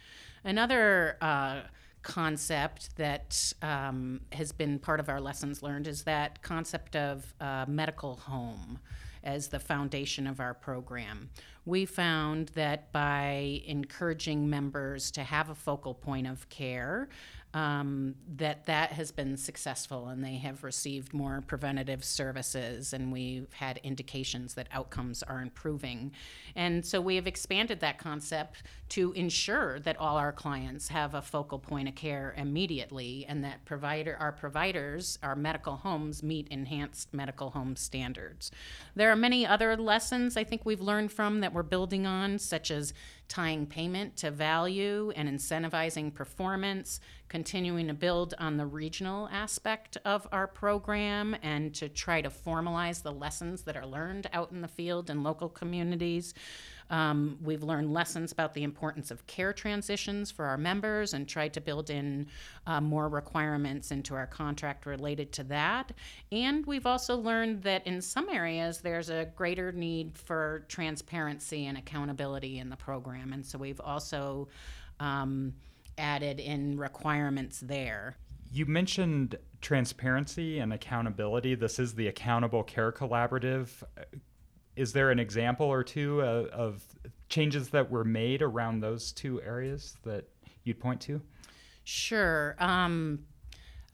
Another 0.43 1.17
uh, 1.21 1.61
concept 2.03 2.95
that 2.97 3.53
um, 3.63 4.21
has 4.31 4.51
been 4.51 4.77
part 4.77 4.99
of 4.99 5.09
our 5.09 5.19
lessons 5.19 5.63
learned 5.63 5.87
is 5.87 6.03
that 6.03 6.43
concept 6.43 6.95
of 6.95 7.33
uh, 7.41 7.65
medical 7.67 8.17
home 8.17 8.77
as 9.25 9.47
the 9.47 9.59
foundation 9.59 10.27
of 10.27 10.39
our 10.39 10.53
program. 10.53 11.29
We 11.65 11.85
found 11.85 12.49
that 12.49 12.91
by 12.91 13.61
encouraging 13.65 14.49
members 14.49 15.09
to 15.11 15.23
have 15.23 15.49
a 15.49 15.55
focal 15.55 15.95
point 15.95 16.27
of 16.27 16.47
care, 16.49 17.09
um, 17.55 18.15
that 18.35 18.65
that 18.65 18.91
has 18.91 19.13
been 19.13 19.37
successful 19.37 20.09
and 20.09 20.21
they 20.21 20.35
have 20.35 20.61
received 20.61 21.13
more 21.13 21.41
preventative 21.47 22.03
services 22.03 22.91
and 22.91 23.13
we've 23.13 23.51
had 23.53 23.79
indications 23.81 24.55
that 24.55 24.67
outcomes 24.73 25.23
are 25.23 25.41
improving. 25.41 26.11
And 26.57 26.85
so 26.85 26.99
we 26.99 27.15
have 27.15 27.27
expanded 27.27 27.79
that 27.79 27.97
concept 27.97 28.63
to 28.89 29.13
ensure 29.13 29.79
that 29.79 29.97
all 29.97 30.17
our 30.17 30.33
clients 30.33 30.89
have 30.89 31.15
a 31.15 31.21
focal 31.21 31.57
point 31.57 31.87
of 31.87 31.95
care 31.95 32.35
immediately 32.35 33.25
and 33.29 33.41
that 33.45 33.63
provider 33.63 34.17
our 34.19 34.33
providers 34.33 35.17
our 35.23 35.35
medical 35.35 35.77
homes 35.77 36.21
meet 36.21 36.49
enhanced 36.49 37.13
medical 37.13 37.51
home 37.51 37.77
standards. 37.77 38.51
There 38.95 39.09
are 39.09 39.15
many 39.15 39.47
other 39.47 39.77
lessons 39.77 40.35
i 40.35 40.43
think 40.43 40.65
we've 40.65 40.81
learned 40.81 41.09
from 41.09 41.39
that 41.39 41.53
we're 41.53 41.63
building 41.63 42.05
on 42.05 42.37
such 42.37 42.69
as 42.69 42.93
tying 43.27 43.65
payment 43.65 44.15
to 44.17 44.31
value 44.31 45.11
and 45.15 45.27
incentivizing 45.27 46.13
performance, 46.13 46.99
continuing 47.27 47.87
to 47.87 47.93
build 47.93 48.33
on 48.37 48.57
the 48.57 48.65
regional 48.65 49.27
aspect 49.31 49.97
of 50.05 50.27
our 50.31 50.47
program 50.47 51.35
and 51.41 51.73
to 51.75 51.89
try 51.89 52.21
to 52.21 52.29
formalize 52.29 53.01
the 53.01 53.11
lessons 53.11 53.63
that 53.63 53.75
are 53.75 53.85
learned 53.85 54.29
out 54.33 54.51
in 54.51 54.61
the 54.61 54.67
field 54.67 55.09
and 55.09 55.23
local 55.23 55.49
communities. 55.49 56.33
Um, 56.89 57.39
we've 57.41 57.63
learned 57.63 57.91
lessons 57.91 58.31
about 58.31 58.53
the 58.53 58.63
importance 58.63 59.09
of 59.09 59.25
care 59.25 59.53
transitions 59.53 60.29
for 60.29 60.45
our 60.45 60.57
members 60.57 61.13
and 61.13 61.27
tried 61.27 61.53
to 61.55 61.61
build 61.61 61.89
in 61.89 62.27
uh, 62.67 62.79
more 62.79 63.09
requirements 63.09 63.89
into 63.89 64.13
our 64.13 64.27
contract 64.27 64.85
related 64.85 65.31
to 65.33 65.43
that. 65.45 65.93
And 66.31 66.63
we've 66.67 66.85
also 66.85 67.17
learned 67.17 67.63
that 67.63 67.87
in 67.87 68.01
some 68.01 68.29
areas 68.29 68.79
there's 68.79 69.09
a 69.09 69.25
greater 69.35 69.71
need 69.71 70.15
for 70.15 70.65
transparency 70.67 71.65
and 71.65 71.77
accountability 71.77 72.59
in 72.59 72.69
the 72.69 72.77
program. 72.77 73.33
And 73.33 73.43
so 73.43 73.57
we've 73.57 73.81
also 73.81 74.47
um, 74.99 75.53
added 75.97 76.39
in 76.39 76.77
requirements 76.77 77.59
there. 77.59 78.17
You 78.51 78.65
mentioned 78.65 79.37
transparency 79.61 80.59
and 80.59 80.71
accountability. 80.71 81.55
This 81.55 81.79
is 81.79 81.95
the 81.95 82.07
Accountable 82.07 82.63
Care 82.63 82.91
Collaborative 82.91 83.83
is 84.75 84.93
there 84.93 85.11
an 85.11 85.19
example 85.19 85.67
or 85.67 85.83
two 85.83 86.21
uh, 86.21 86.47
of 86.51 86.83
changes 87.29 87.69
that 87.69 87.89
were 87.89 88.03
made 88.03 88.41
around 88.41 88.81
those 88.81 89.11
two 89.11 89.41
areas 89.41 89.95
that 90.03 90.25
you'd 90.63 90.79
point 90.79 91.01
to? 91.01 91.21
Sure. 91.83 92.55
Um, 92.59 93.19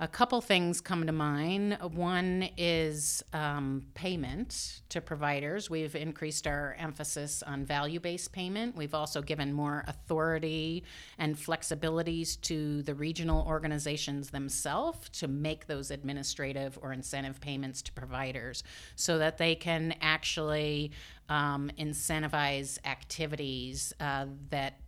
a 0.01 0.07
couple 0.07 0.41
things 0.41 0.81
come 0.81 1.05
to 1.05 1.11
mind. 1.11 1.77
One 1.93 2.49
is 2.57 3.23
um, 3.33 3.83
payment 3.93 4.81
to 4.89 4.99
providers. 4.99 5.69
We've 5.69 5.95
increased 5.95 6.47
our 6.47 6.75
emphasis 6.79 7.43
on 7.43 7.65
value 7.65 7.99
based 7.99 8.31
payment. 8.31 8.75
We've 8.75 8.95
also 8.95 9.21
given 9.21 9.53
more 9.53 9.83
authority 9.85 10.83
and 11.19 11.37
flexibilities 11.37 12.41
to 12.41 12.81
the 12.81 12.95
regional 12.95 13.45
organizations 13.45 14.31
themselves 14.31 15.07
to 15.19 15.27
make 15.27 15.67
those 15.67 15.91
administrative 15.91 16.79
or 16.81 16.93
incentive 16.93 17.39
payments 17.39 17.83
to 17.83 17.93
providers 17.93 18.63
so 18.95 19.19
that 19.19 19.37
they 19.37 19.53
can 19.53 19.93
actually 20.01 20.93
um, 21.29 21.69
incentivize 21.77 22.79
activities 22.85 23.93
uh, 23.99 24.25
that 24.49 24.79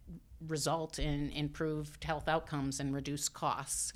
result 0.47 0.97
in 0.97 1.29
improved 1.29 2.03
health 2.03 2.27
outcomes 2.27 2.79
and 2.79 2.95
reduce 2.95 3.29
costs. 3.29 3.93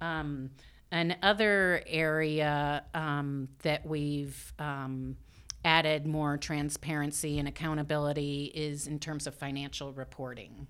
Um, 0.00 0.50
another 0.90 1.82
area 1.86 2.84
um, 2.94 3.48
that 3.62 3.86
we've 3.86 4.52
um, 4.58 5.16
added 5.64 6.06
more 6.06 6.36
transparency 6.36 7.38
and 7.38 7.48
accountability 7.48 8.52
is 8.54 8.86
in 8.86 8.98
terms 8.98 9.26
of 9.26 9.34
financial 9.34 9.92
reporting. 9.92 10.66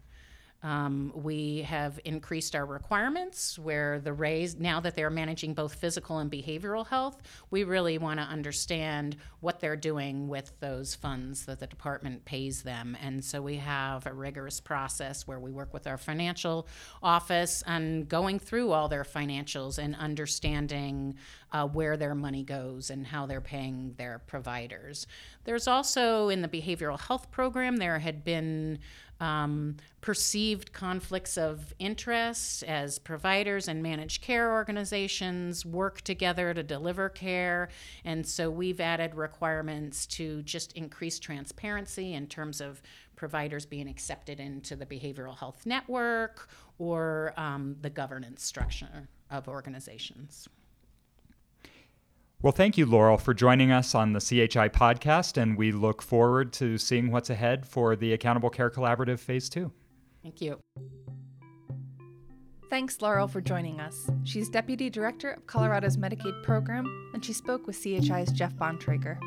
Um, 0.63 1.13
we 1.15 1.63
have 1.63 2.01
increased 2.05 2.57
our 2.57 2.67
requirements 2.67 3.59
where 3.59 4.01
the 4.01 4.13
RAEs, 4.13 4.57
now 4.59 4.81
that 4.81 4.97
they're 4.97 5.09
managing 5.09 5.55
both 5.55 5.75
physical 5.75 6.19
and 6.19 6.31
behavioral 6.31 6.87
health, 6.87 7.23
we 7.51 7.63
really 7.63 7.97
want 7.97 8.19
to 8.19 8.25
understand 8.25 9.17
what 9.41 9.61
they're 9.61 9.77
doing 9.77 10.27
with 10.27 10.53
those 10.59 10.97
funds 10.97 11.45
that 11.45 11.61
the 11.61 11.67
department 11.69 12.25
pays 12.25 12.63
them. 12.63 12.97
And 13.01 13.25
so 13.25 13.41
we 13.41 13.57
have 13.57 14.07
a 14.07 14.13
rigorous 14.13 14.61
process 14.61 15.29
where 15.29 15.39
we 15.39 15.53
work 15.53 15.73
with 15.73 15.87
our 15.87 15.97
financial 15.97 16.67
office 17.03 17.63
and 17.67 18.09
going 18.09 18.41
through 18.41 18.73
all 18.73 18.89
their 18.89 19.05
financials 19.05 19.79
and 19.79 19.95
understanding 19.95 21.15
uh, 21.53 21.67
where 21.67 21.97
their 21.97 22.17
money 22.17 22.43
goes 22.43 22.91
and 22.91 23.07
how 23.07 23.27
they're 23.27 23.41
paying 23.41 23.95
their 23.97 24.21
providers. 24.27 25.07
There's 25.45 25.69
also 25.69 26.29
in 26.29 26.43
the 26.43 26.49
behavioral 26.49 26.99
health 26.99 27.31
program, 27.31 27.77
there 27.77 28.01
had 28.01 28.25
been 28.25 28.81
um, 29.21 29.77
perceived 30.01 30.73
conflicts 30.73 31.37
of 31.37 31.75
interest 31.79 32.63
as 32.65 32.99
providers 32.99 33.69
and 33.69 33.83
managed 33.83 34.23
care 34.23 34.53
organizations 34.53 35.67
work 35.67 36.01
together 36.03 36.55
to 36.55 36.63
deliver 36.63 37.09
care. 37.09 37.69
And 38.05 38.27
so 38.27 38.51
we've 38.51 38.81
added 38.81 39.15
requirements 39.15 40.07
to 40.07 40.43
just 40.43 40.73
increase 40.73 41.19
transparency 41.19 42.15
in 42.15 42.27
terms 42.27 42.61
of 42.61 42.81
providers 43.17 43.67
being 43.67 43.89
accepted 43.89 44.39
into 44.39 44.77
the 44.77 44.87
behavioral 44.87 45.37
health 45.37 45.67
network 45.67 46.49
or 46.79 47.35
um, 47.37 47.77
the 47.81 47.91
governance 47.91 48.45
structure 48.45 49.09
of 49.31 49.49
organizations. 49.49 50.49
Well, 52.41 52.53
thank 52.53 52.79
you, 52.79 52.87
Laurel, 52.87 53.19
for 53.19 53.35
joining 53.35 53.73
us 53.73 53.97
on 53.97 54.13
the 54.13 54.21
CHI 54.21 54.69
podcast, 54.69 55.43
and 55.43 55.59
we 55.59 55.73
look 55.73 56.01
forward 56.01 56.53
to 56.53 56.79
seeing 56.79 57.11
what's 57.11 57.31
ahead 57.31 57.67
for 57.67 57.97
the 57.97 58.13
Accountable 58.13 58.49
Care 58.49 58.71
Collaborative 58.71 59.19
Phase 59.19 59.49
2. 59.49 59.73
Thank 60.23 60.41
you. 60.41 60.61
Thanks, 62.71 63.03
Laurel, 63.03 63.27
for 63.27 63.41
joining 63.41 63.81
us. 63.81 64.09
She's 64.23 64.49
Deputy 64.49 64.89
Director 64.89 65.33
of 65.33 65.49
Colorado's 65.49 65.97
Medicaid 65.97 66.45
Program, 66.45 67.11
and 67.13 67.25
she 67.25 67.33
spoke 67.33 67.67
with 67.67 67.77
CHI's 67.83 68.31
Jeff 68.31 68.55
Bontrager. 68.55 69.19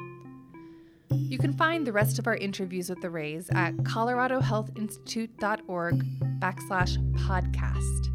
You 1.10 1.38
can 1.38 1.52
find 1.52 1.86
the 1.86 1.92
rest 1.92 2.18
of 2.18 2.28
our 2.28 2.38
interviews 2.38 2.90
with 2.90 3.02
the 3.02 3.10
RAEs 3.10 3.50
at 3.50 3.76
coloradohealthinstitute.org 3.76 6.06
backslash 6.40 6.98
podcast. 7.18 8.08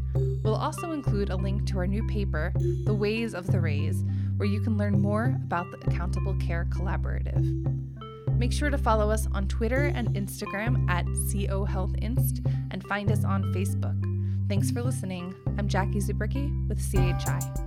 We'll 0.43 0.55
also 0.55 0.91
include 0.91 1.29
a 1.29 1.35
link 1.35 1.67
to 1.67 1.77
our 1.77 1.85
new 1.85 2.01
paper, 2.07 2.51
The 2.85 2.95
Ways 2.95 3.35
of 3.35 3.51
the 3.51 3.59
RAEs, 3.59 4.03
where 4.37 4.47
you 4.47 4.61
can 4.61 4.77
learn 4.77 4.99
more 5.01 5.35
about 5.43 5.69
the 5.71 5.77
Accountable 5.89 6.35
Care 6.35 6.65
Collaborative. 6.69 7.87
Make 8.37 8.53
sure 8.53 8.69
to 8.69 8.77
follow 8.77 9.09
us 9.09 9.27
on 9.33 9.47
Twitter 9.47 9.91
and 9.95 10.09
Instagram 10.09 10.87
at 10.89 11.05
CO 11.31 11.65
Health 11.65 11.93
Inst 12.01 12.41
and 12.71 12.83
find 12.83 13.11
us 13.11 13.23
on 13.25 13.43
Facebook. 13.53 13.97
Thanks 14.47 14.71
for 14.71 14.81
listening. 14.81 15.35
I'm 15.57 15.67
Jackie 15.67 15.99
Zubrzycki 15.99 16.67
with 16.69 16.79
CHI. 16.79 17.66